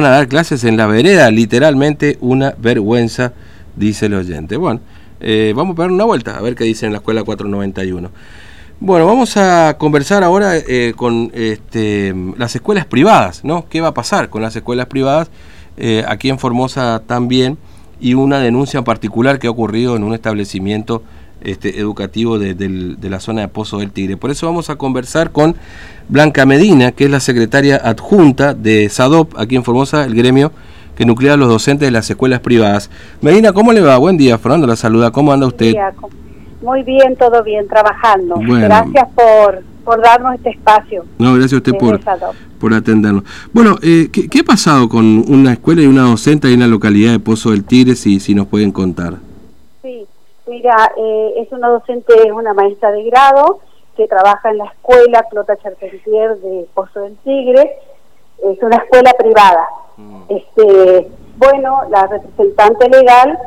a 0.00 0.10
dar 0.10 0.28
clases 0.28 0.62
en 0.62 0.76
la 0.76 0.86
vereda, 0.86 1.28
literalmente 1.32 2.18
una 2.20 2.54
vergüenza, 2.56 3.32
dice 3.74 4.06
el 4.06 4.14
oyente. 4.14 4.56
Bueno, 4.56 4.78
eh, 5.18 5.52
vamos 5.56 5.76
a 5.76 5.82
dar 5.82 5.90
una 5.90 6.04
vuelta 6.04 6.38
a 6.38 6.40
ver 6.40 6.54
qué 6.54 6.62
dice 6.62 6.86
en 6.86 6.92
la 6.92 6.98
escuela 6.98 7.24
491. 7.24 8.08
Bueno, 8.78 9.06
vamos 9.06 9.36
a 9.36 9.76
conversar 9.76 10.22
ahora 10.22 10.56
eh, 10.56 10.92
con 10.94 11.32
este, 11.34 12.14
las 12.36 12.54
escuelas 12.54 12.86
privadas, 12.86 13.42
¿no? 13.42 13.68
¿Qué 13.68 13.80
va 13.80 13.88
a 13.88 13.94
pasar 13.94 14.30
con 14.30 14.40
las 14.40 14.54
escuelas 14.54 14.86
privadas? 14.86 15.32
Eh, 15.76 16.04
aquí 16.06 16.28
en 16.28 16.38
Formosa 16.38 17.02
también, 17.04 17.58
y 17.98 18.14
una 18.14 18.38
denuncia 18.38 18.78
en 18.78 18.84
particular 18.84 19.40
que 19.40 19.48
ha 19.48 19.50
ocurrido 19.50 19.96
en 19.96 20.04
un 20.04 20.14
establecimiento 20.14 21.02
este, 21.42 21.78
educativo 21.78 22.38
de, 22.38 22.96
la 23.00 23.20
zona 23.20 23.42
de 23.42 23.48
Pozo 23.48 23.78
del 23.78 23.90
Tigre. 23.92 24.16
Por 24.16 24.30
eso 24.30 24.46
vamos 24.46 24.70
a 24.70 24.76
conversar 24.76 25.30
con 25.30 25.54
Blanca 26.08 26.46
Medina, 26.46 26.92
que 26.92 27.04
es 27.04 27.10
la 27.10 27.20
secretaria 27.20 27.76
adjunta 27.76 28.54
de 28.54 28.88
SADOP, 28.88 29.38
aquí 29.38 29.56
en 29.56 29.64
Formosa, 29.64 30.04
el 30.04 30.14
gremio 30.14 30.52
que 30.96 31.04
nuclea 31.04 31.34
a 31.34 31.36
los 31.36 31.48
docentes 31.48 31.86
de 31.86 31.92
las 31.92 32.10
escuelas 32.10 32.40
privadas. 32.40 32.90
Medina, 33.20 33.52
¿cómo 33.52 33.72
le 33.72 33.80
va? 33.80 33.96
Buen 33.98 34.16
día, 34.16 34.36
Fernando 34.36 34.66
la 34.66 34.74
saluda. 34.74 35.12
¿Cómo 35.12 35.32
anda 35.32 35.46
usted? 35.46 35.72
Muy 36.60 36.82
bien, 36.82 37.14
todo 37.16 37.44
bien, 37.44 37.68
trabajando. 37.68 38.34
Gracias 38.40 39.08
por, 39.14 39.62
por 39.84 40.02
darnos 40.02 40.34
este 40.34 40.50
espacio. 40.50 41.04
No, 41.18 41.34
gracias 41.34 41.52
a 41.52 41.56
usted 41.58 41.72
por, 41.78 42.00
por 42.58 42.74
atendernos. 42.74 43.22
Bueno, 43.52 43.78
eh, 43.80 44.08
¿qué, 44.10 44.40
ha 44.40 44.44
pasado 44.44 44.88
con 44.88 45.24
una 45.28 45.52
escuela 45.52 45.82
y 45.82 45.86
una 45.86 46.02
docente 46.02 46.48
ahí 46.48 46.54
en 46.54 46.60
la 46.60 46.66
localidad 46.66 47.12
de 47.12 47.20
Pozo 47.20 47.52
del 47.52 47.62
Tigre, 47.62 47.94
si, 47.94 48.18
si 48.18 48.34
nos 48.34 48.48
pueden 48.48 48.72
contar? 48.72 49.27
Mira, 50.48 50.92
eh, 50.96 51.34
es 51.36 51.52
una 51.52 51.68
docente, 51.68 52.14
es 52.26 52.32
una 52.32 52.54
maestra 52.54 52.90
de 52.90 53.04
grado 53.04 53.60
que 53.96 54.08
trabaja 54.08 54.50
en 54.50 54.58
la 54.58 54.64
escuela 54.64 55.26
Clota 55.30 55.56
Charpentier 55.58 56.38
de 56.38 56.66
Pozo 56.72 57.00
del 57.00 57.16
Tigre. 57.18 57.78
Es 58.42 58.62
una 58.62 58.76
escuela 58.76 59.12
privada. 59.18 59.68
Mm. 59.98 60.22
Este, 60.28 61.08
bueno, 61.36 61.82
la 61.90 62.06
representante 62.06 62.88
legal 62.88 63.38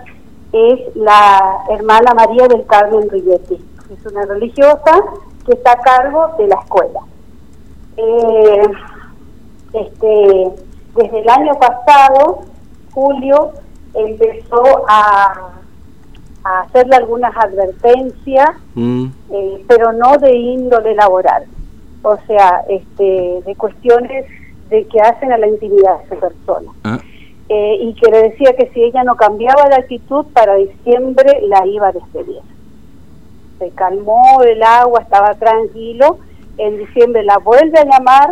es 0.52 0.96
la 0.96 1.64
hermana 1.70 2.14
María 2.14 2.48
del 2.48 2.66
Carmen 2.68 3.10
Rigetti. 3.10 3.60
Es 3.92 4.06
una 4.06 4.24
religiosa 4.24 5.04
que 5.46 5.54
está 5.54 5.72
a 5.72 5.82
cargo 5.82 6.36
de 6.38 6.48
la 6.48 6.56
escuela. 6.56 7.00
Eh, 7.98 8.64
este, 9.74 10.52
desde 10.96 11.20
el 11.20 11.30
año 11.30 11.54
pasado, 11.56 12.42
julio, 12.94 13.54
empezó 13.94 14.86
a 14.88 15.61
a 16.44 16.62
hacerle 16.62 16.96
algunas 16.96 17.36
advertencias, 17.36 18.50
mm. 18.76 19.06
eh, 19.32 19.66
pero 19.68 19.94
no 19.94 20.18
de 20.18 20.36
índole 20.36 20.96
laboral, 20.96 21.46
o 22.02 22.18
sea, 22.28 22.64
este, 22.70 23.42
de 23.46 23.56
cuestiones 23.56 24.26
de 24.70 24.86
que 24.88 25.02
hacen 25.02 25.32
a 25.32 25.38
la 25.38 25.48
intimidad 25.48 25.98
de 26.00 26.04
esa 26.06 26.16
persona. 26.16 26.72
Ah. 26.84 27.00
Eh, 27.50 27.78
y 27.82 27.94
que 27.96 28.10
le 28.10 28.30
decía 28.30 28.56
que 28.56 28.70
si 28.74 28.82
ella 28.82 29.04
no 29.04 29.16
cambiaba 29.16 29.68
de 29.68 29.76
actitud, 29.76 30.26
para 30.34 30.56
diciembre 30.56 31.42
la 31.48 31.66
iba 31.68 31.90
a 31.90 31.92
despedir. 31.92 32.40
Se 33.60 33.70
calmó 33.72 34.42
el 34.44 34.64
agua, 34.64 35.02
estaba 35.02 35.34
tranquilo, 35.34 36.20
en 36.58 36.78
diciembre 36.78 37.24
la 37.24 37.38
vuelve 37.40 37.78
a 37.78 37.86
llamar 37.86 38.30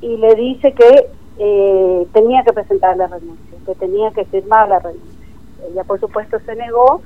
y 0.00 0.16
le 0.16 0.34
dice 0.34 0.72
que 0.72 1.06
eh, 1.38 2.06
tenía 2.12 2.42
que 2.42 2.52
presentar 2.52 2.96
la 2.96 3.06
renuncia, 3.06 3.58
que 3.64 3.74
tenía 3.76 4.10
que 4.10 4.24
firmar 4.24 4.68
la 4.68 4.80
renuncia. 4.80 5.28
Ella 5.70 5.84
por 5.84 6.00
supuesto 6.00 6.38
se 6.44 6.56
negó, 6.56 7.02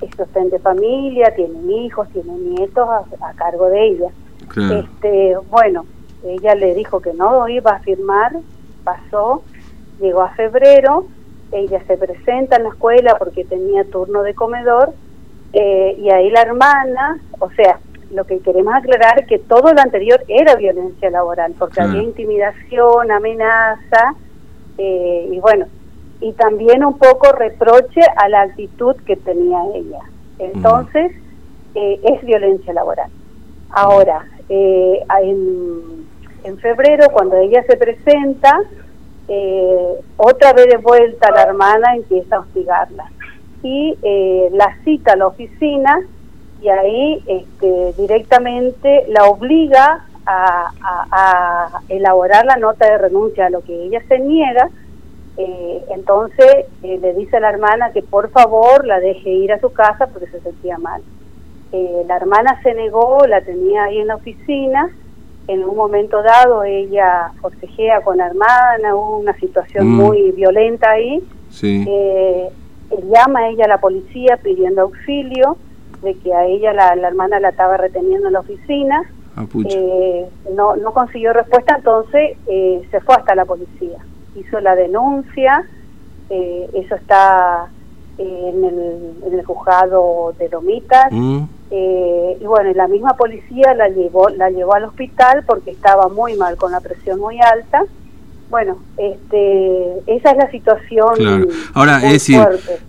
es 0.00 0.50
de 0.50 0.58
familia, 0.58 1.34
tienen 1.34 1.70
hijos, 1.70 2.08
tienen 2.08 2.54
nietos 2.54 2.88
a, 2.88 3.32
cargo 3.34 3.68
de 3.68 3.86
ella. 3.88 4.08
Este, 4.56 5.36
bueno, 5.50 5.86
ella 6.24 6.54
le 6.54 6.74
dijo 6.74 7.00
que 7.00 7.12
no 7.14 7.48
iba 7.48 7.72
a 7.72 7.80
firmar, 7.80 8.32
pasó, 8.84 9.42
llegó 10.00 10.22
a 10.22 10.30
febrero, 10.30 11.06
ella 11.52 11.82
se 11.86 11.96
presenta 11.96 12.56
en 12.56 12.64
la 12.64 12.68
escuela 12.70 13.16
porque 13.18 13.44
tenía 13.44 13.84
turno 13.84 14.22
de 14.22 14.34
comedor 14.34 14.92
eh, 15.52 15.96
y 15.98 16.10
ahí 16.10 16.30
la 16.30 16.42
hermana, 16.42 17.18
o 17.38 17.50
sea, 17.50 17.78
lo 18.10 18.24
que 18.24 18.40
queremos 18.40 18.74
aclarar 18.74 19.20
es 19.20 19.26
que 19.26 19.38
todo 19.38 19.72
lo 19.72 19.80
anterior 19.80 20.22
era 20.28 20.54
violencia 20.56 21.10
laboral, 21.10 21.54
porque 21.58 21.80
había 21.80 22.02
intimidación, 22.02 23.10
amenaza, 23.10 24.14
eh, 24.78 25.28
y 25.30 25.38
bueno, 25.40 25.66
y 26.22 26.32
también 26.32 26.84
un 26.84 26.96
poco 26.96 27.32
reproche 27.32 28.00
a 28.16 28.28
la 28.28 28.42
actitud 28.42 28.94
que 29.04 29.16
tenía 29.16 29.60
ella. 29.74 29.98
Entonces, 30.38 31.12
eh, 31.74 32.00
es 32.02 32.24
violencia 32.24 32.72
laboral. 32.72 33.10
Ahora, 33.70 34.24
eh, 34.48 35.02
en, 36.44 36.58
febrero, 36.58 37.06
cuando 37.12 37.36
ella 37.38 37.64
se 37.64 37.76
presenta, 37.76 38.56
eh, 39.26 39.94
otra 40.16 40.52
vez 40.52 40.68
de 40.68 40.76
vuelta 40.76 41.30
la 41.30 41.42
hermana 41.42 41.96
empieza 41.96 42.36
a 42.36 42.40
hostigarla 42.40 43.10
y 43.64 43.96
la 44.52 44.76
cita 44.84 45.12
a 45.12 45.16
la 45.16 45.28
oficina 45.28 46.00
y 46.60 46.68
ahí 46.68 47.22
este, 47.26 47.92
directamente 47.96 49.04
la 49.08 49.24
obliga 49.26 50.04
a, 50.26 50.72
a, 50.82 51.80
elaborar 51.88 52.44
la 52.44 52.56
nota 52.56 52.86
de 52.86 52.98
renuncia 52.98 53.46
a 53.46 53.50
lo 53.50 53.60
que 53.62 53.84
ella 53.84 54.02
se 54.08 54.18
niega 54.18 54.68
eh, 55.36 55.84
entonces 55.90 56.66
eh, 56.82 56.98
le 57.00 57.14
dice 57.14 57.38
a 57.38 57.40
la 57.40 57.50
hermana 57.50 57.92
que 57.92 58.02
por 58.02 58.30
favor 58.30 58.86
la 58.86 59.00
deje 59.00 59.30
ir 59.30 59.52
a 59.52 59.60
su 59.60 59.72
casa 59.72 60.06
porque 60.06 60.28
se 60.28 60.40
sentía 60.40 60.78
mal. 60.78 61.02
Eh, 61.72 62.02
la 62.06 62.16
hermana 62.16 62.60
se 62.62 62.74
negó, 62.74 63.26
la 63.26 63.40
tenía 63.40 63.84
ahí 63.84 63.98
en 63.98 64.08
la 64.08 64.16
oficina. 64.16 64.90
En 65.48 65.64
un 65.64 65.74
momento 65.74 66.22
dado 66.22 66.62
ella 66.64 67.32
forcejea 67.40 68.02
con 68.02 68.18
la 68.18 68.26
hermana, 68.26 68.94
hubo 68.94 69.18
una 69.18 69.34
situación 69.38 69.88
mm. 69.88 69.94
muy 69.94 70.30
violenta 70.32 70.90
ahí. 70.90 71.22
llama 73.10 73.40
a 73.40 73.48
ella 73.48 73.64
a 73.64 73.68
la 73.68 73.78
policía 73.78 74.38
pidiendo 74.42 74.82
auxilio 74.82 75.56
de 76.02 76.14
que 76.18 76.34
a 76.34 76.44
ella 76.44 76.72
la, 76.72 76.92
hermana 77.08 77.40
la 77.40 77.48
estaba 77.48 77.76
reteniendo 77.76 78.26
en 78.26 78.34
la 78.34 78.40
oficina. 78.40 79.02
Ah, 79.34 79.46
no, 80.54 80.76
no 80.76 80.92
consiguió 80.92 81.32
respuesta, 81.32 81.76
entonces 81.76 82.36
se 82.44 83.00
fue 83.00 83.14
hasta 83.14 83.34
la 83.34 83.46
policía 83.46 83.98
hizo 84.36 84.60
la 84.60 84.74
denuncia, 84.74 85.64
eh, 86.30 86.68
eso 86.74 86.94
está 86.94 87.66
eh, 88.18 88.50
en, 88.54 88.64
el, 88.64 88.78
en, 89.26 89.38
el, 89.38 89.44
juzgado 89.44 90.34
de 90.38 90.48
Lomitas, 90.48 91.10
mm. 91.10 91.42
eh, 91.70 92.38
y 92.40 92.44
bueno, 92.44 92.72
la 92.74 92.88
misma 92.88 93.14
policía 93.16 93.74
la 93.74 93.88
llevó, 93.88 94.28
la 94.30 94.50
llevó 94.50 94.74
al 94.74 94.84
hospital 94.84 95.44
porque 95.46 95.70
estaba 95.70 96.08
muy 96.08 96.34
mal, 96.36 96.56
con 96.56 96.72
la 96.72 96.80
presión 96.80 97.20
muy 97.20 97.38
alta. 97.40 97.84
Bueno, 98.50 98.76
este, 98.98 100.00
esa 100.06 100.32
es 100.32 100.36
la 100.36 100.50
situación. 100.50 101.14
Claro. 101.16 101.46
Ahora, 101.72 102.04
es 102.04 102.12
decir, 102.12 102.38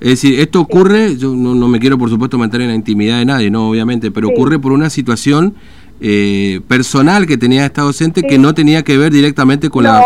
es 0.02 0.10
decir, 0.10 0.38
esto 0.42 0.60
ocurre, 0.60 1.16
yo 1.16 1.30
no, 1.30 1.56
no, 1.56 1.70
me 1.70 1.80
quiero 1.80 1.98
por 1.98 2.10
supuesto 2.10 2.38
meter 2.38 2.60
en 2.60 2.68
la 2.68 2.76
intimidad 2.76 3.20
de 3.20 3.26
nadie, 3.26 3.50
no, 3.50 3.70
obviamente, 3.70 4.12
pero 4.12 4.28
ocurre 4.28 4.60
por 4.60 4.74
una 4.74 4.90
situación 4.90 5.56
eh, 6.02 6.60
personal 6.68 7.28
que 7.28 7.38
tenía 7.38 7.66
esta 7.66 7.82
docente 7.84 8.24
que 8.24 8.38
no 8.38 8.54
tenía 8.54 8.84
que 8.84 8.98
ver 8.98 9.12
directamente 9.12 9.70
con, 9.70 9.84
la, 9.84 10.04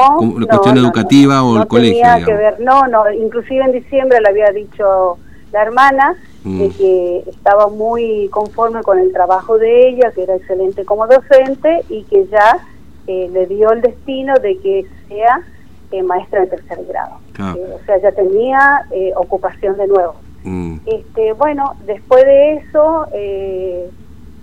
cuestión 0.48 0.78
educativa 0.78 1.44
o 1.44 1.62
el 1.62 1.68
colegio. 1.68 2.04
Tenía 2.04 2.26
que 2.26 2.34
ver, 2.34 2.60
no, 2.60 2.88
no, 2.88 3.12
inclusive 3.12 3.64
en 3.64 3.72
diciembre 3.72 4.20
le 4.22 4.30
había 4.30 4.52
dicho 4.52 5.18
la 5.52 5.64
hermana 5.64 6.16
de 6.44 6.68
mm. 6.68 6.72
que 6.74 7.24
estaba 7.28 7.68
muy 7.68 8.30
conforme 8.32 8.84
con 8.84 9.00
el 9.00 9.12
trabajo 9.12 9.58
de 9.58 9.90
ella, 9.90 10.12
que 10.12 10.24
era 10.24 10.36
excelente 10.36 10.86
como 10.86 11.08
docente 11.08 11.84
y 11.90 12.04
que 12.04 12.28
ya 12.28 12.58
eh, 13.08 13.30
le 13.32 13.48
dio 13.48 13.72
el 13.72 13.82
destino 13.82 14.34
de 14.36 14.58
que 14.58 14.86
sea 15.08 15.42
eh, 15.92 16.04
maestra 16.04 16.42
de 16.42 16.48
tercer 16.48 16.86
grado. 16.86 17.16
o 17.40 17.86
sea, 17.86 17.98
ya 18.02 18.12
tenía 18.12 18.86
ocupación 19.16 19.78
de 19.78 19.88
nuevo. 19.88 20.16
Mm. 20.44 20.78
Este, 20.86 21.34
bueno, 21.34 21.76
después 21.86 22.24
de 22.24 22.54
eso 22.56 23.08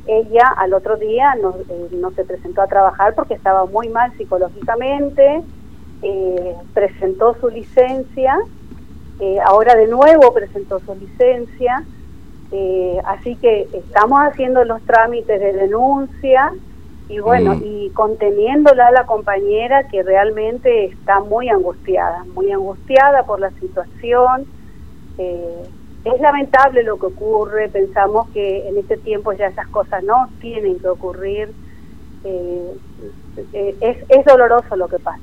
ella 0.06 0.48
al 0.56 0.74
otro 0.74 0.96
día 0.96 1.34
no, 1.40 1.54
eh, 1.68 1.88
no, 1.92 2.10
se 2.12 2.24
presentó 2.24 2.62
a 2.62 2.66
trabajar 2.66 3.14
porque 3.14 3.34
estaba 3.34 3.66
muy 3.66 3.88
mal 3.88 4.12
psicológicamente, 4.16 5.42
eh, 6.02 6.54
presentó 6.72 7.34
su 7.40 7.48
licencia, 7.48 8.36
eh, 9.20 9.38
ahora 9.44 9.74
de 9.74 9.86
nuevo 9.86 10.32
presentó 10.32 10.80
su 10.80 10.94
licencia, 10.94 11.84
así 13.06 13.34
que 13.34 13.66
estamos 13.72 14.20
haciendo 14.20 14.64
los 14.64 14.80
trámites 14.82 15.40
de 15.40 15.52
denuncia 15.54 16.52
y 17.08 17.18
bueno, 17.18 17.54
mm. 17.54 17.62
y 17.64 17.90
conteniéndola 17.90 18.88
a 18.88 18.92
la 18.92 19.06
compañera 19.06 19.88
que 19.88 20.02
realmente 20.02 20.86
está 20.86 21.20
muy 21.20 21.48
angustiada, 21.48 22.24
muy 22.34 22.50
angustiada 22.50 23.24
por 23.24 23.40
la 23.40 23.50
situación. 23.52 24.46
Eh, 25.18 25.64
es 26.04 26.20
lamentable 26.20 26.82
lo 26.82 26.98
que 26.98 27.06
ocurre, 27.06 27.68
pensamos 27.68 28.28
que 28.30 28.68
en 28.68 28.76
este 28.78 28.96
tiempo 28.98 29.32
ya 29.32 29.46
esas 29.46 29.66
cosas 29.68 30.02
no 30.04 30.28
tienen 30.40 30.78
que 30.78 30.88
ocurrir, 30.88 31.52
eh, 32.24 32.76
eh, 33.52 33.76
es, 33.80 33.98
es 34.08 34.24
doloroso 34.24 34.76
lo 34.76 34.88
que 34.88 34.98
pasa. 34.98 35.20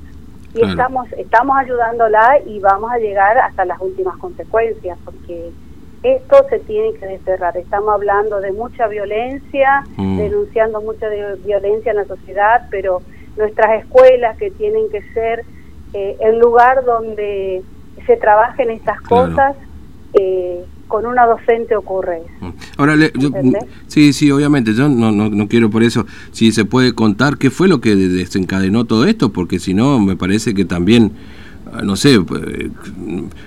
Y 0.54 0.68
estamos, 0.68 1.10
estamos 1.12 1.56
ayudándola 1.56 2.38
y 2.44 2.58
vamos 2.58 2.92
a 2.92 2.98
llegar 2.98 3.38
hasta 3.38 3.64
las 3.64 3.80
últimas 3.80 4.18
consecuencias, 4.18 4.98
porque 5.04 5.50
esto 6.02 6.36
se 6.50 6.58
tiene 6.60 6.92
que 6.94 7.06
desterrar. 7.06 7.56
Estamos 7.56 7.94
hablando 7.94 8.40
de 8.40 8.52
mucha 8.52 8.86
violencia, 8.86 9.84
mm. 9.96 10.18
denunciando 10.18 10.82
mucha 10.82 11.08
violencia 11.08 11.92
en 11.92 11.96
la 11.96 12.04
sociedad, 12.04 12.66
pero 12.70 13.00
nuestras 13.36 13.82
escuelas 13.82 14.36
que 14.36 14.50
tienen 14.50 14.90
que 14.90 15.00
ser 15.14 15.44
eh, 15.94 16.16
el 16.20 16.38
lugar 16.38 16.84
donde 16.84 17.62
se 18.06 18.16
trabajen 18.16 18.70
estas 18.70 19.00
cosas, 19.02 19.56
eh, 20.14 20.64
con 20.88 21.06
una 21.06 21.26
docente 21.26 21.74
ocurre 21.76 22.18
eso. 22.18 22.46
Mm. 22.46 22.52
Ahora, 22.76 22.94
sí, 23.86 24.12
sí, 24.12 24.30
obviamente, 24.30 24.74
yo 24.74 24.88
no, 24.88 25.10
no, 25.10 25.28
no, 25.30 25.48
quiero 25.48 25.70
por 25.70 25.82
eso, 25.82 26.06
si 26.32 26.52
se 26.52 26.64
puede 26.64 26.94
contar 26.94 27.38
qué 27.38 27.50
fue 27.50 27.68
lo 27.68 27.80
que 27.80 27.96
desencadenó 27.96 28.84
todo 28.84 29.06
esto, 29.06 29.32
porque 29.32 29.58
si 29.58 29.74
no, 29.74 29.98
me 29.98 30.16
parece 30.16 30.54
que 30.54 30.64
también 30.64 31.12
Ah, 31.74 31.80
no 31.82 31.96
sé, 31.96 32.20
pues, 32.20 32.42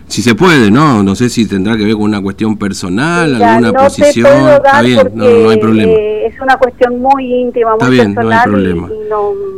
si 0.07 0.23
se 0.23 0.33
puede, 0.33 0.71
¿no? 0.71 1.03
No 1.03 1.13
sé 1.13 1.29
si 1.29 1.47
tendrá 1.47 1.77
que 1.77 1.83
ver 1.83 1.93
con 1.93 2.03
una 2.03 2.21
cuestión 2.23 2.57
personal, 2.57 3.35
alguna 3.41 3.71
posición. 3.71 4.49
está 4.49 4.81
bien, 4.81 5.11
no, 5.13 5.49
hay 5.49 5.59
problema. 5.59 5.91
Eh, 5.91 6.27
es 6.27 6.41
una 6.41 6.57
cuestión 6.57 7.01
muy 7.01 7.31
íntima, 7.31 7.73
está 7.73 7.85
muy 7.85 7.95
bien, 7.95 8.15
personal. 8.15 8.51
No 8.51 8.57
hay 8.57 8.63
problema. 8.63 8.89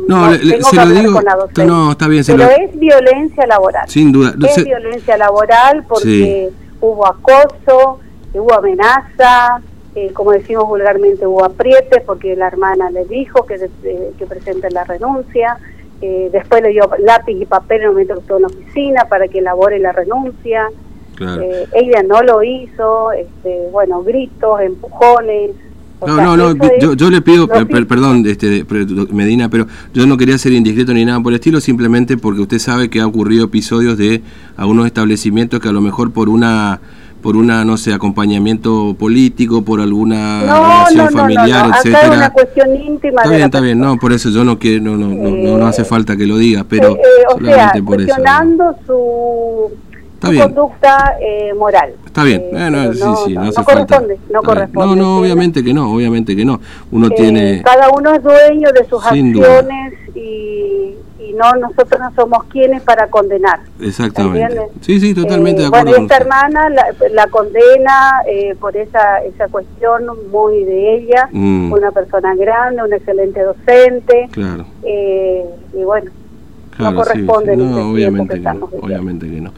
no, 0.06 0.32
se 0.34 0.76
lo 0.76 0.86
digo. 0.86 1.20
No, 1.66 1.92
está 1.92 2.08
bien, 2.08 2.24
Pero 2.26 2.44
es 2.44 2.78
violencia 2.78 3.46
laboral. 3.46 3.88
Sin 3.88 4.12
duda. 4.12 4.34
Es 4.46 4.62
violencia 4.62 5.16
laboral 5.16 5.84
porque 5.88 6.50
hubo 6.80 7.06
acoso, 7.06 8.00
hubo 8.34 8.54
amenaza. 8.54 9.60
Eh, 9.94 10.12
como 10.12 10.32
decimos 10.32 10.68
vulgarmente, 10.68 11.26
hubo 11.26 11.44
aprietes 11.44 12.02
porque 12.04 12.36
la 12.36 12.46
hermana 12.46 12.90
le 12.90 13.04
dijo 13.06 13.44
que, 13.46 13.68
que 14.16 14.26
presente 14.26 14.70
la 14.70 14.84
renuncia, 14.84 15.58
eh, 16.00 16.28
después 16.30 16.62
le 16.62 16.68
dio 16.68 16.88
lápiz 17.00 17.32
y 17.32 17.44
papel 17.46 17.78
en 17.78 17.82
el 17.84 17.90
momento 17.90 18.14
que 18.14 18.20
estuvo 18.20 18.36
en 18.36 18.42
la 18.42 18.48
oficina 18.48 19.04
para 19.08 19.26
que 19.28 19.38
elabore 19.38 19.78
la 19.78 19.92
renuncia. 19.92 20.68
Eh, 21.20 21.66
ella 21.72 22.04
no 22.04 22.22
lo 22.22 22.44
hizo, 22.44 23.10
este, 23.10 23.68
bueno, 23.72 24.04
gritos, 24.04 24.60
empujones. 24.60 25.50
No, 26.06 26.16
no, 26.16 26.36
no, 26.36 26.54
yo, 26.94 27.10
le 27.10 27.20
pido, 27.22 27.48
perdón, 27.48 28.24
este, 28.26 28.64
Medina, 29.10 29.48
pero 29.48 29.66
yo 29.92 30.06
no 30.06 30.16
quería 30.16 30.38
ser 30.38 30.52
indiscreto 30.52 30.94
ni 30.94 31.04
nada 31.04 31.20
por 31.20 31.32
el 31.32 31.36
estilo, 31.36 31.60
simplemente 31.60 32.16
porque 32.16 32.40
usted 32.40 32.58
sabe 32.60 32.88
que 32.88 33.00
ha 33.00 33.06
ocurrido 33.06 33.46
episodios 33.46 33.98
de 33.98 34.22
algunos 34.56 34.86
establecimientos 34.86 35.58
que 35.60 35.68
a 35.68 35.72
lo 35.72 35.80
mejor 35.80 36.12
por 36.12 36.28
una 36.28 36.80
por 37.22 37.36
una, 37.36 37.64
no 37.64 37.76
sé, 37.76 37.92
acompañamiento 37.92 38.94
político, 38.98 39.62
por 39.62 39.80
alguna 39.80 40.42
relación 40.42 41.10
familiar, 41.10 41.68
no, 41.68 41.74
etcétera. 41.74 42.02
es 42.02 42.16
una 42.16 42.30
cuestión 42.32 42.76
íntima. 42.76 43.22
Está 43.22 43.34
bien, 43.34 43.44
está 43.44 43.60
bien, 43.60 43.80
no, 43.80 43.96
por 43.96 44.12
eso 44.12 44.30
yo 44.30 44.44
no 44.44 44.58
quiero, 44.58 44.84
no, 44.84 44.96
no, 44.96 45.08
no, 45.08 45.58
no, 45.58 45.66
hace 45.66 45.84
falta 45.84 46.16
que 46.16 46.26
lo 46.26 46.38
diga, 46.38 46.64
pero 46.68 46.96
eh, 46.96 47.00
eh 47.00 47.24
o 47.34 47.44
sea, 47.44 47.72
cuestionando 47.84 48.76
su, 48.86 49.72
su 50.22 50.38
conducta 50.38 51.16
eh, 51.20 51.52
moral. 51.54 51.92
Está 52.18 52.24
bien, 52.24 52.40
eh, 52.42 52.48
bueno, 52.50 52.92
sí, 52.92 53.00
sí, 53.26 53.34
no, 53.34 53.42
hace 53.42 53.64
corresponde, 53.64 54.16
falta. 54.16 54.32
No 54.32 54.42
corresponde. 54.42 54.96
No, 54.96 55.02
no, 55.02 55.18
obviamente 55.18 55.64
que 55.64 55.72
no, 55.72 55.92
obviamente 55.92 56.34
que 56.34 56.44
no. 56.44 56.60
Uno 56.90 57.10
tiene... 57.10 57.62
Cada 57.62 57.90
uno 57.90 58.14
es 58.14 58.22
dueño 58.22 58.70
de 58.72 58.84
sus 58.88 59.04
acciones 59.04 59.94
y 60.14 60.78
y 61.28 61.34
no 61.34 61.52
nosotros 61.54 62.00
no 62.00 62.12
somos 62.14 62.44
quienes 62.44 62.82
para 62.82 63.08
condenar. 63.08 63.60
Exactamente. 63.80 64.68
Sí, 64.80 64.98
sí, 64.98 65.14
totalmente 65.14 65.60
de 65.60 65.64
eh, 65.64 65.68
acuerdo. 65.68 65.90
Bueno, 65.90 66.02
esta 66.04 66.16
hermana 66.16 66.68
la, 67.12 67.26
condena 67.26 68.22
eh, 68.26 68.54
por 68.58 68.76
esa 68.76 69.18
esa 69.18 69.48
cuestión 69.48 70.06
muy 70.30 70.64
de 70.64 70.96
ella, 70.96 71.28
mm. 71.32 71.72
una 71.72 71.90
persona 71.90 72.34
grande, 72.34 72.82
un 72.82 72.92
excelente 72.92 73.42
docente. 73.42 74.28
Claro. 74.32 74.66
Eh, 74.84 75.44
y 75.74 75.82
bueno, 75.82 76.10
no 76.78 76.94
corresponde 76.94 77.56
no, 77.56 77.90
obviamente 77.90 78.34
que, 78.34 78.40
no, 78.40 78.68
obviamente 78.80 79.26
que 79.28 79.40
no. 79.40 79.52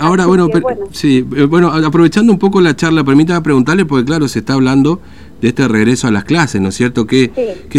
ahora, 0.00 0.26
bueno, 0.26 0.48
sí, 0.92 1.22
bueno, 1.22 1.68
aprovechando 1.68 2.32
un 2.32 2.38
poco 2.38 2.60
la 2.60 2.76
charla, 2.76 3.04
permítame 3.04 3.40
preguntarle, 3.40 3.84
porque 3.84 4.04
claro, 4.04 4.28
se 4.28 4.40
está 4.40 4.54
hablando 4.54 5.00
de 5.40 5.48
este 5.48 5.68
regreso 5.68 6.06
a 6.08 6.10
las 6.10 6.24
clases, 6.24 6.60
¿no 6.60 6.68
es 6.68 6.74
cierto? 6.74 7.06
¿Qué, 7.06 7.30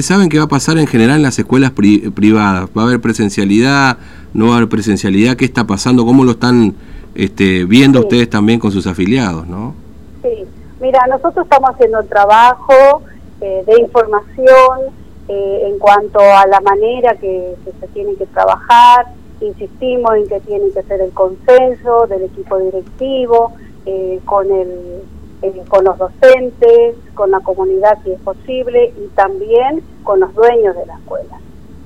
saben 0.02 0.30
que 0.30 0.38
va 0.38 0.46
a 0.46 0.48
pasar 0.48 0.78
en 0.78 0.88
general 0.88 1.18
en 1.18 1.24
las 1.24 1.40
escuelas 1.40 1.72
privadas? 1.72 2.70
¿Va 2.78 2.84
a 2.84 2.86
haber 2.86 3.02
presencialidad? 3.02 3.98
¿No 4.34 4.48
va 4.48 4.54
a 4.54 4.58
haber 4.58 4.70
presencialidad? 4.70 5.36
¿Qué 5.36 5.46
está 5.46 5.66
pasando? 5.66 6.06
¿Cómo 6.06 6.24
lo 6.24 6.32
están 6.32 6.76
este, 7.16 7.66
viendo 7.66 8.02
ustedes 8.02 8.30
también 8.30 8.60
con 8.60 8.72
sus 8.72 8.88
afiliados, 8.88 9.48
no? 9.48 9.74
Sí, 10.22 10.46
mira, 10.82 11.00
nosotros 11.08 11.46
estamos 11.46 11.72
haciendo 11.72 12.00
el 12.02 12.08
trabajo 12.08 13.02
eh, 13.42 13.64
de 13.66 13.82
información 13.82 15.05
eh, 15.28 15.68
en 15.68 15.80
cuanto 15.80 16.20
a 16.20 16.46
la 16.48 16.60
manera 16.62 17.16
que, 17.16 17.56
se 17.80 17.88
tiene 17.90 18.16
que 18.16 18.26
trabajar, 18.28 19.08
insistimos 19.42 20.16
en 20.16 20.28
que 20.28 20.40
tiene 20.42 20.70
que 20.72 20.84
ser 20.84 21.02
el 21.02 21.12
consenso 21.12 22.08
del 22.08 22.24
equipo 22.24 22.58
directivo, 22.60 23.54
eh, 23.86 24.20
con 24.26 24.52
el 24.52 25.04
eh, 25.42 25.64
con 25.68 25.84
los 25.84 25.98
docentes, 25.98 26.96
con 27.14 27.30
la 27.30 27.40
comunidad 27.42 28.00
si 28.04 28.12
es 28.12 28.20
posible 28.22 28.94
y 28.98 29.08
también 29.16 29.84
con 30.04 30.20
los 30.20 30.34
dueños 30.34 30.76
de 30.76 30.86
la 30.86 30.96
escuela. 30.96 31.40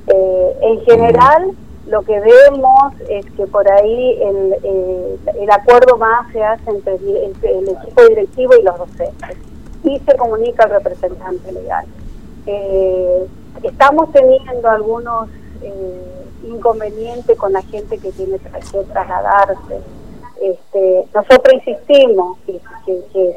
Eh, 0.08 0.58
en 0.62 0.82
general, 0.82 1.52
lo 1.88 2.02
que 2.04 2.20
vemos 2.20 2.94
es 3.10 3.26
que 3.32 3.48
por 3.48 3.70
ahí 3.70 4.20
el, 4.22 4.56
eh, 4.64 5.18
el 5.42 5.52
acuerdo 5.52 5.98
más 5.98 6.32
se 6.32 6.44
hace 6.44 6.70
entre 6.70 6.96
el, 6.96 7.70
equipo 7.70 8.04
directivo 8.08 8.54
y 8.56 8.64
los 8.64 8.78
docentes 8.78 9.38
y 9.84 10.00
se 10.00 10.16
comunica 10.16 10.64
al 10.66 10.70
representante 10.70 11.52
legal. 11.52 11.86
Estamos 13.64 14.12
teniendo 14.12 14.70
algunos 14.70 15.30
inconvenientes 16.44 17.38
con 17.38 17.54
la 17.54 17.62
gente 17.64 17.98
que 17.98 18.12
tiene 18.12 18.40
que 18.40 18.50
trasladarse 18.50 19.82
este, 20.42 21.06
nosotros 21.14 21.54
insistimos 21.54 22.38
que, 22.46 22.60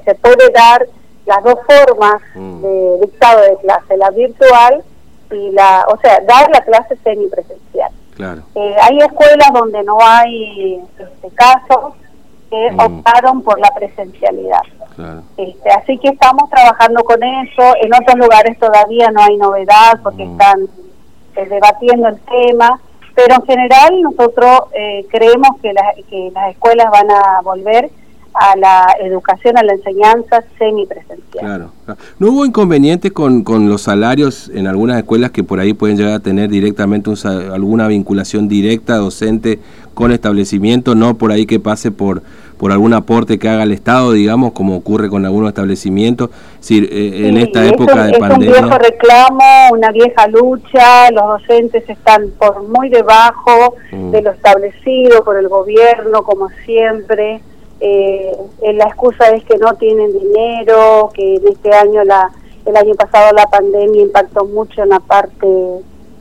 se 0.05 0.15
puede 0.17 0.51
dar 0.51 0.87
las 1.27 1.43
dos 1.43 1.57
formas 1.67 2.23
mm. 2.35 2.63
de 2.63 2.99
dictado 3.01 3.41
de 3.43 3.57
clase, 3.59 3.97
la 3.97 4.11
virtual 4.11 4.85
y 5.31 5.51
la, 5.51 5.85
o 5.89 5.99
sea, 5.99 6.21
dar 6.21 6.49
la 6.51 6.61
clase 6.63 6.97
semipresencial. 7.03 7.91
Claro. 8.15 8.43
Eh, 8.55 8.77
hay 8.81 8.99
escuelas 8.99 9.49
donde 9.53 9.83
no 9.83 9.99
hay 10.01 10.81
este, 10.99 11.31
casos 11.35 11.95
que 12.53 12.71
mm. 12.71 12.81
optaron 12.81 13.43
por 13.43 13.59
la 13.59 13.71
presencialidad. 13.71 14.61
Este, 15.39 15.71
así 15.71 15.97
que 15.97 16.09
estamos 16.09 16.51
trabajando 16.51 17.03
con 17.03 17.23
eso. 17.23 17.63
En 17.81 17.95
otros 17.95 18.19
lugares 18.19 18.59
todavía 18.59 19.11
no 19.11 19.23
hay 19.23 19.39
novedad 19.39 20.01
porque 20.03 20.27
mm. 20.27 20.33
están 20.33 20.61
eh, 21.37 21.47
debatiendo 21.49 22.09
el 22.09 22.21
tema 22.21 22.79
pero 23.15 23.35
en 23.35 23.43
general 23.43 24.03
nosotros 24.03 24.63
eh, 24.73 25.07
creemos 25.11 25.51
que, 25.61 25.75
que 26.09 26.31
las 26.35 26.51
escuelas 26.53 26.91
van 26.91 27.11
a 27.11 27.43
volver 27.43 27.91
a 28.35 28.57
la 28.57 28.87
educación, 29.01 29.59
a 29.59 29.63
la 29.63 29.73
enseñanza 29.73 30.43
semipresencial. 30.59 31.21
Claro, 31.33 31.71
¿No 32.19 32.31
hubo 32.31 32.45
inconvenientes 32.45 33.13
con, 33.13 33.45
con 33.45 33.69
los 33.69 33.83
salarios 33.83 34.51
en 34.55 34.67
algunas 34.67 34.99
escuelas 34.99 35.31
que 35.31 35.45
por 35.45 35.61
ahí 35.61 35.75
pueden 35.75 35.97
llegar 35.97 36.15
a 36.15 36.21
tener 36.21 36.51
directamente 36.51 37.11
alguna 37.53 37.89
vinculación 37.89 38.49
directa 38.49 38.97
docente 38.97 39.59
con 39.95 40.13
establecimiento, 40.13 40.95
no 40.95 41.19
por 41.19 41.33
ahí 41.33 41.47
que 41.47 41.61
pase 41.61 41.91
por 41.91 42.23
por 42.63 42.71
algún 42.71 42.95
aporte 42.95 43.41
que 43.41 43.49
haga 43.49 43.65
el 43.65 43.73
Estado, 43.73 44.13
digamos, 44.13 44.53
como 44.53 44.77
ocurre 44.77 45.09
con 45.09 45.27
algunos 45.27 45.49
establecimientos. 45.49 46.31
Eh, 46.71 47.27
en 47.29 47.37
esta 47.37 47.67
época 47.67 48.05
de 48.05 48.17
pandemia. 48.21 48.53
Es 48.53 48.63
un 48.63 48.69
viejo 48.69 48.79
reclamo, 48.79 49.73
una 49.73 49.91
vieja 49.91 50.29
lucha, 50.29 51.11
los 51.11 51.25
docentes 51.25 51.83
están 51.91 52.31
por 52.39 52.63
muy 52.69 52.89
debajo 52.89 53.75
mm. 53.91 54.13
de 54.13 54.23
lo 54.23 54.31
establecido 54.31 55.25
por 55.25 55.39
el 55.39 55.49
gobierno, 55.49 56.23
como 56.23 56.51
siempre. 56.65 57.41
Eh, 57.85 58.37
la 58.75 58.85
excusa 58.85 59.31
es 59.31 59.45
que 59.45 59.59
no 59.59 59.75
tienen 59.75 60.17
dinero, 60.17 61.11
que 61.13 61.37
en 61.37 61.49
este 61.49 61.75
año, 61.75 62.05
la, 62.05 62.31
el 62.65 62.77
año 62.77 62.95
pasado 62.95 63.33
la 63.35 63.47
pandemia 63.47 64.03
impactó 64.03 64.45
mucho 64.45 64.83
en 64.83 64.91
la 64.91 65.01
parte 65.01 65.47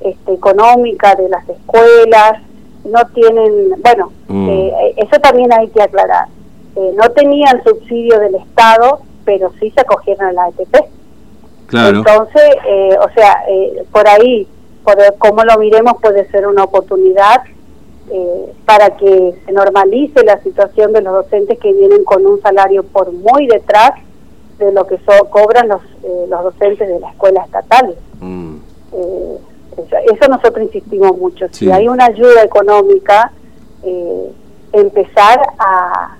este, 0.01 0.33
económica 0.33 1.15
de 1.15 1.29
las 1.29 1.47
escuelas 1.47 2.41
no 2.83 2.99
tienen, 3.13 3.81
bueno, 3.81 4.11
mm. 4.27 4.49
eh, 4.49 4.93
eso 4.97 5.19
también 5.21 5.51
hay 5.53 5.67
que 5.69 5.81
aclarar. 5.81 6.27
Eh, 6.75 6.93
no 6.95 7.09
tenían 7.11 7.63
subsidio 7.63 8.19
del 8.19 8.35
Estado, 8.35 9.01
pero 9.25 9.51
sí 9.59 9.71
se 9.71 9.81
acogieron 9.81 10.27
a 10.27 10.31
la 10.31 10.45
ATP. 10.45 10.77
Claro. 11.67 11.97
Entonces, 11.99 12.43
eh, 12.67 12.97
o 12.99 13.09
sea, 13.13 13.43
por 13.91 14.07
ahí, 14.07 14.47
por 14.83 14.97
como 15.19 15.43
lo 15.43 15.57
miremos, 15.57 15.93
puede 16.01 16.29
ser 16.31 16.47
una 16.47 16.63
oportunidad 16.63 17.43
para 18.65 18.97
que 18.97 19.35
se 19.45 19.51
normalice 19.51 20.23
la 20.23 20.41
situación 20.41 20.91
de 20.91 21.01
los 21.01 21.13
docentes 21.13 21.57
que 21.59 21.71
vienen 21.71 22.03
con 22.03 22.25
un 22.25 22.41
salario 22.41 22.83
por 22.83 23.11
muy 23.11 23.47
detrás 23.47 23.91
de 24.57 24.71
lo 24.71 24.85
que 24.85 24.99
cobran 25.29 25.67
los, 25.67 25.81
los 26.29 26.43
docentes 26.43 26.87
de 26.87 26.99
la 26.99 27.09
escuela 27.09 27.43
estatal. 27.43 27.95
Mm. 28.19 28.55
Eso 30.13 30.27
nosotros 30.29 30.63
insistimos 30.65 31.17
mucho. 31.17 31.47
Si 31.51 31.71
hay 31.71 31.87
una 31.87 32.05
ayuda 32.05 32.43
económica, 32.43 33.31
eh, 33.83 34.31
empezar 34.73 35.41
a, 35.57 36.17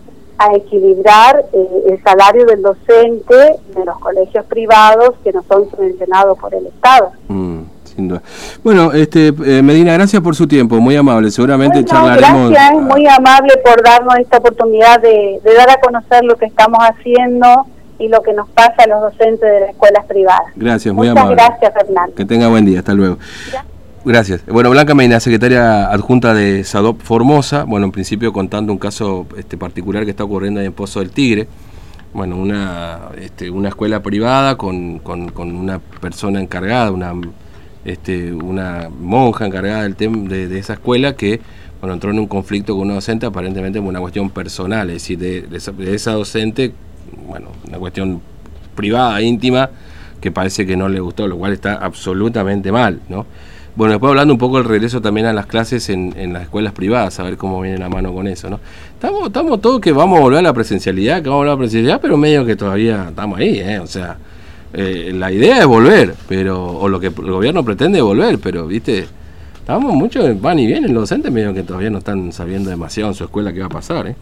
equilibrar 0.56 1.46
eh, 1.54 1.84
el 1.90 2.02
salario 2.02 2.48
del 2.48 2.64
docente 2.64 3.60
de 3.76 3.86
los 3.86 4.00
colegios 4.00 4.44
privados 4.46 5.12
que 5.24 5.32
no 5.32 5.44
son 5.44 5.70
subvencionados 5.70 6.36
por 6.40 6.56
el 6.56 6.66
Estado. 6.66 7.12
Mm, 7.28 7.51
sin 7.96 8.08
duda. 8.08 8.22
Bueno, 8.64 8.92
este, 8.94 9.28
eh, 9.28 9.62
Medina, 9.62 9.94
gracias 9.94 10.22
por 10.22 10.36
su 10.36 10.48
tiempo, 10.48 10.80
muy 10.80 10.96
amable. 10.96 11.32
Seguramente 11.32 11.84
charlaremos. 11.86 12.52
Gracias, 12.52 12.82
muy 12.82 13.08
amable 13.08 13.54
por 13.64 13.84
darnos 13.84 14.18
esta 14.18 14.38
oportunidad 14.38 15.02
de, 15.02 15.40
de 15.44 15.54
dar 15.56 15.70
a 15.70 15.80
conocer 15.80 16.24
lo 16.24 16.36
que 16.36 16.46
estamos 16.46 16.80
haciendo 16.80 17.66
y 18.02 18.08
lo 18.08 18.22
que 18.24 18.34
nos 18.34 18.50
pasa 18.50 18.84
a 18.84 18.88
los 18.88 19.02
docentes 19.02 19.42
de 19.42 19.60
las 19.60 19.70
escuelas 19.70 20.06
privadas. 20.06 20.48
Gracias, 20.56 20.94
muy 20.94 21.08
Muchas 21.08 21.22
amable. 21.24 21.44
gracias, 21.44 21.74
Fernando. 21.74 22.16
Que 22.16 22.26
tenga 22.26 22.48
buen 22.48 22.66
día, 22.66 22.80
hasta 22.80 22.94
luego. 22.94 23.18
Gracias. 24.04 24.44
Bueno, 24.48 24.72
Blanca 24.72 24.96
Medina, 24.96 25.20
secretaria 25.20 25.92
adjunta 25.92 26.34
de 26.34 26.64
SADOP 26.64 27.02
Formosa, 27.02 27.66
bueno, 27.66 27.86
en 27.86 27.92
principio 27.92 28.34
contando 28.34 28.74
un 28.74 28.80
caso 28.80 29.28
este, 29.38 29.58
particular 29.58 30.06
que 30.06 30.10
está 30.10 30.24
ocurriendo 30.24 30.60
ahí 30.60 30.66
en 30.66 30.74
Pozo 30.74 31.02
del 31.02 31.12
Tigre, 31.12 31.48
bueno, 32.12 32.36
una, 32.36 33.10
este, 33.20 33.52
una 33.52 33.70
escuela 33.70 34.02
privada 34.02 34.58
con, 34.58 34.98
con, 35.00 35.30
con, 35.30 35.56
una 35.56 35.78
persona 35.80 36.42
encargada, 36.42 36.92
una, 36.92 37.14
este, 37.86 38.34
una 38.34 38.90
monja 38.90 39.46
encargada 39.46 39.84
del 39.84 39.96
de, 39.96 40.48
de, 40.48 40.60
esa 40.60 40.74
escuela 40.74 41.16
que 41.16 41.40
bueno, 41.80 41.96
entró 41.96 42.12
en 42.12 42.20
un 42.20 42.28
conflicto 42.28 42.74
con 42.76 42.84
una 42.84 42.96
docente 42.96 43.26
aparentemente 43.26 43.80
por 43.80 43.90
una 43.90 44.00
cuestión 44.00 44.30
personal, 44.30 44.90
es 44.90 44.96
decir, 44.96 45.18
de, 45.18 45.42
de, 45.42 45.58
esa, 45.58 45.72
de 45.72 45.96
esa 45.96 46.12
docente, 46.12 46.74
bueno, 47.28 47.48
una 47.68 47.80
cuestión 47.80 48.22
privada, 48.76 49.20
íntima, 49.22 49.70
que 50.22 50.32
parece 50.32 50.68
que 50.68 50.78
no 50.78 50.88
le 50.88 51.00
gustó, 51.00 51.28
lo 51.28 51.38
cual 51.38 51.54
está 51.54 51.74
absolutamente 51.76 52.72
mal, 52.72 53.02
¿no? 53.10 53.26
Bueno, 53.76 53.94
después 53.94 54.10
hablando 54.10 54.34
un 54.34 54.38
poco 54.38 54.58
del 54.58 54.66
regreso 54.66 55.02
también 55.02 55.26
a 55.26 55.34
las 55.34 55.46
clases 55.46 55.90
en, 55.90 56.14
en, 56.18 56.34
las 56.34 56.44
escuelas 56.44 56.74
privadas, 56.74 57.20
a 57.20 57.24
ver 57.24 57.38
cómo 57.38 57.62
viene 57.62 57.78
la 57.78 57.90
mano 57.90 58.14
con 58.14 58.28
eso, 58.28 58.50
¿no? 58.50 58.60
Estamos, 58.94 59.28
estamos 59.28 59.62
todos 59.62 59.80
que 59.80 59.94
vamos 59.94 60.20
a 60.20 60.22
volver 60.22 60.40
a 60.40 60.42
la 60.44 60.54
presencialidad, 60.54 61.24
que 61.24 61.30
vamos 61.30 61.36
a 61.36 61.38
volver 61.38 61.50
a 61.50 61.54
la 61.54 61.58
presencialidad, 61.58 62.02
pero 62.02 62.18
medio 62.18 62.46
que 62.46 62.56
todavía 62.56 63.08
estamos 63.10 63.40
ahí, 63.40 63.60
¿eh? 63.60 63.80
O 63.80 63.88
sea, 63.88 64.18
eh, 64.74 65.12
la 65.14 65.32
idea 65.32 65.60
es 65.60 65.66
volver, 65.66 66.16
pero 66.28 66.64
o 66.64 66.88
lo 66.88 67.00
que 67.00 67.08
el 67.08 67.14
gobierno 67.14 67.64
pretende 67.64 68.00
es 68.00 68.04
volver, 68.04 68.40
pero, 68.40 68.68
¿viste? 68.68 69.06
Estamos 69.56 69.94
mucho, 69.94 70.34
van 70.36 70.60
y 70.60 70.66
vienen 70.66 70.94
los 70.94 71.04
docentes, 71.04 71.32
medio 71.32 71.54
que 71.54 71.64
todavía 71.64 71.90
no 71.90 72.00
están 72.00 72.32
sabiendo 72.32 72.70
demasiado 72.70 73.10
en 73.12 73.16
su 73.16 73.24
escuela 73.26 73.54
qué 73.54 73.60
va 73.60 73.68
a 73.68 73.70
pasar, 73.70 74.08
¿eh? 74.08 74.16